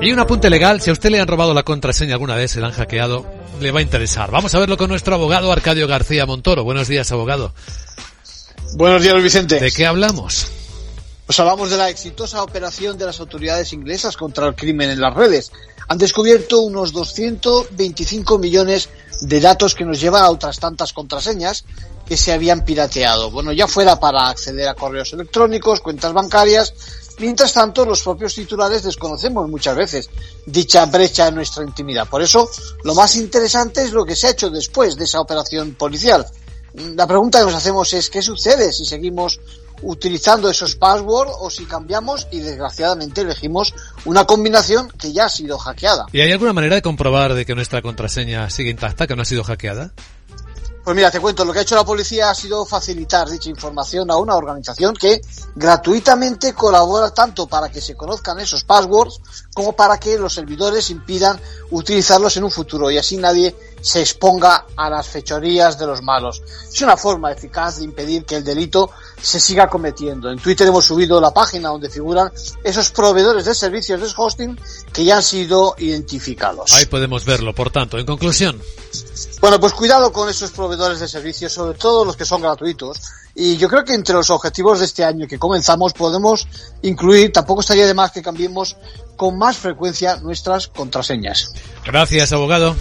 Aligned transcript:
Y 0.00 0.12
un 0.12 0.18
apunte 0.18 0.50
legal, 0.50 0.80
si 0.80 0.90
a 0.90 0.92
usted 0.92 1.10
le 1.10 1.20
han 1.20 1.28
robado 1.28 1.54
la 1.54 1.62
contraseña 1.62 2.14
alguna 2.14 2.36
vez, 2.36 2.52
se 2.52 2.60
la 2.60 2.68
han 2.68 2.72
hackeado, 2.72 3.24
le 3.60 3.70
va 3.70 3.78
a 3.78 3.82
interesar. 3.82 4.30
Vamos 4.30 4.54
a 4.54 4.58
verlo 4.58 4.76
con 4.76 4.90
nuestro 4.90 5.14
abogado 5.14 5.50
Arcadio 5.50 5.86
García 5.86 6.26
Montoro. 6.26 6.64
Buenos 6.64 6.88
días, 6.88 7.10
abogado. 7.12 7.52
Buenos 8.74 9.02
días, 9.02 9.22
Vicente. 9.22 9.60
¿De 9.60 9.70
qué 9.70 9.86
hablamos? 9.86 10.46
Pues 11.26 11.40
hablamos 11.40 11.70
de 11.70 11.78
la 11.78 11.88
exitosa 11.88 12.42
operación 12.42 12.98
de 12.98 13.06
las 13.06 13.18
autoridades 13.20 13.72
inglesas 13.72 14.16
contra 14.16 14.46
el 14.46 14.54
crimen 14.54 14.90
en 14.90 15.00
las 15.00 15.14
redes. 15.14 15.52
Han 15.88 15.96
descubierto 15.96 16.60
unos 16.60 16.92
225 16.92 18.38
millones 18.38 18.90
de 19.22 19.40
datos 19.40 19.74
que 19.74 19.84
nos 19.84 20.00
llevan 20.00 20.22
a 20.22 20.30
otras 20.30 20.58
tantas 20.58 20.92
contraseñas 20.92 21.64
que 22.06 22.16
se 22.16 22.32
habían 22.32 22.64
pirateado. 22.64 23.30
Bueno, 23.30 23.52
ya 23.52 23.66
fuera 23.66 23.98
para 23.98 24.28
acceder 24.28 24.68
a 24.68 24.74
correos 24.74 25.12
electrónicos, 25.14 25.80
cuentas 25.80 26.12
bancarias. 26.12 26.74
Mientras 27.18 27.52
tanto, 27.52 27.84
los 27.84 28.02
propios 28.02 28.34
titulares 28.34 28.82
desconocemos 28.82 29.48
muchas 29.48 29.76
veces 29.76 30.10
dicha 30.46 30.84
brecha 30.86 31.28
en 31.28 31.36
nuestra 31.36 31.64
intimidad. 31.64 32.08
Por 32.08 32.22
eso, 32.22 32.50
lo 32.82 32.94
más 32.94 33.16
interesante 33.16 33.82
es 33.82 33.92
lo 33.92 34.04
que 34.04 34.16
se 34.16 34.26
ha 34.26 34.30
hecho 34.30 34.50
después 34.50 34.96
de 34.96 35.04
esa 35.04 35.20
operación 35.20 35.74
policial. 35.74 36.26
La 36.74 37.06
pregunta 37.06 37.38
que 37.38 37.44
nos 37.44 37.54
hacemos 37.54 37.92
es 37.92 38.10
¿qué 38.10 38.20
sucede 38.20 38.72
si 38.72 38.84
seguimos 38.84 39.40
utilizando 39.82 40.50
esos 40.50 40.76
passwords 40.76 41.32
o 41.40 41.50
si 41.50 41.66
cambiamos 41.66 42.26
y 42.32 42.40
desgraciadamente 42.40 43.20
elegimos 43.20 43.74
una 44.04 44.24
combinación 44.24 44.88
que 44.98 45.12
ya 45.12 45.26
ha 45.26 45.28
sido 45.28 45.56
hackeada? 45.58 46.06
¿Y 46.12 46.20
hay 46.20 46.32
alguna 46.32 46.52
manera 46.52 46.74
de 46.74 46.82
comprobar 46.82 47.34
de 47.34 47.44
que 47.46 47.54
nuestra 47.54 47.80
contraseña 47.80 48.50
sigue 48.50 48.70
intacta, 48.70 49.06
que 49.06 49.14
no 49.14 49.22
ha 49.22 49.26
sido 49.26 49.44
hackeada? 49.44 49.92
Pues 50.84 50.94
mira, 50.94 51.10
te 51.10 51.18
cuento, 51.18 51.46
lo 51.46 51.52
que 51.54 51.60
ha 51.60 51.62
hecho 51.62 51.76
la 51.76 51.84
policía 51.84 52.28
ha 52.28 52.34
sido 52.34 52.66
facilitar 52.66 53.26
dicha 53.30 53.48
información 53.48 54.10
a 54.10 54.18
una 54.18 54.36
organización 54.36 54.94
que 54.94 55.22
gratuitamente 55.54 56.52
colabora 56.52 57.08
tanto 57.08 57.46
para 57.46 57.70
que 57.70 57.80
se 57.80 57.96
conozcan 57.96 58.38
esos 58.38 58.64
passwords 58.64 59.18
como 59.54 59.72
para 59.72 59.98
que 59.98 60.18
los 60.18 60.34
servidores 60.34 60.90
impidan 60.90 61.40
utilizarlos 61.70 62.36
en 62.36 62.44
un 62.44 62.50
futuro. 62.50 62.90
Y 62.90 62.98
así 62.98 63.16
nadie 63.16 63.56
se 63.84 64.00
exponga 64.00 64.64
a 64.76 64.88
las 64.88 65.06
fechorías 65.08 65.78
de 65.78 65.86
los 65.86 66.02
malos. 66.02 66.42
Es 66.72 66.80
una 66.80 66.96
forma 66.96 67.30
eficaz 67.30 67.76
de 67.76 67.84
impedir 67.84 68.24
que 68.24 68.36
el 68.36 68.42
delito 68.42 68.90
se 69.20 69.38
siga 69.38 69.68
cometiendo. 69.68 70.30
En 70.30 70.38
Twitter 70.38 70.66
hemos 70.66 70.86
subido 70.86 71.20
la 71.20 71.32
página 71.32 71.68
donde 71.68 71.90
figuran 71.90 72.32
esos 72.64 72.90
proveedores 72.90 73.44
de 73.44 73.54
servicios 73.54 74.00
de 74.00 74.08
hosting 74.16 74.58
que 74.90 75.04
ya 75.04 75.18
han 75.18 75.22
sido 75.22 75.74
identificados. 75.76 76.72
Ahí 76.72 76.86
podemos 76.86 77.26
verlo, 77.26 77.54
por 77.54 77.70
tanto, 77.70 77.98
en 77.98 78.06
conclusión. 78.06 78.58
Bueno, 79.42 79.60
pues 79.60 79.74
cuidado 79.74 80.10
con 80.10 80.30
esos 80.30 80.50
proveedores 80.52 81.00
de 81.00 81.06
servicios, 81.06 81.52
sobre 81.52 81.76
todo 81.76 82.06
los 82.06 82.16
que 82.16 82.24
son 82.24 82.40
gratuitos. 82.40 83.02
Y 83.34 83.58
yo 83.58 83.68
creo 83.68 83.84
que 83.84 83.92
entre 83.92 84.14
los 84.14 84.30
objetivos 84.30 84.78
de 84.78 84.86
este 84.86 85.04
año 85.04 85.26
que 85.28 85.38
comenzamos 85.38 85.92
podemos 85.92 86.48
incluir, 86.80 87.32
tampoco 87.32 87.60
estaría 87.60 87.86
de 87.86 87.92
más 87.92 88.12
que 88.12 88.22
cambiemos 88.22 88.78
con 89.16 89.36
más 89.36 89.58
frecuencia 89.58 90.16
nuestras 90.16 90.68
contraseñas. 90.68 91.52
Gracias, 91.84 92.32
abogado. 92.32 92.74